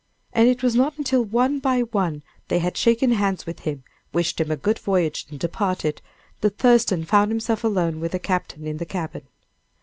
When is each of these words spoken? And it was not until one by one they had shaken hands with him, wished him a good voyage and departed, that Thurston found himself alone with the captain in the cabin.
And 0.33 0.49
it 0.49 0.63
was 0.63 0.73
not 0.73 0.97
until 0.97 1.23
one 1.23 1.59
by 1.59 1.81
one 1.81 2.23
they 2.47 2.57
had 2.57 2.75
shaken 2.75 3.11
hands 3.11 3.45
with 3.45 3.59
him, 3.59 3.83
wished 4.11 4.41
him 4.41 4.49
a 4.49 4.55
good 4.57 4.79
voyage 4.79 5.27
and 5.29 5.39
departed, 5.39 6.01
that 6.39 6.57
Thurston 6.57 7.05
found 7.05 7.29
himself 7.29 7.63
alone 7.63 7.99
with 7.99 8.13
the 8.13 8.17
captain 8.17 8.65
in 8.65 8.77
the 8.77 8.85
cabin. 8.87 9.27